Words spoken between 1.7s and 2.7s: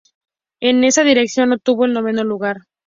el noveno lugar.